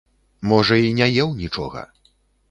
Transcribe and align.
Можа 0.51 0.77
й 0.85 0.95
не 0.99 1.07
еў 1.25 1.35
нічога. 1.41 1.85